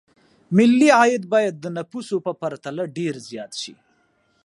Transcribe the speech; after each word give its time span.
ملي 0.57 0.89
عاید 0.99 1.23
باید 1.33 1.55
د 1.59 1.65
نفوسو 1.77 2.15
په 2.25 2.31
پرتله 2.41 2.83
ډېر 2.97 3.13
زیات 3.29 3.51
شي. 3.61 3.73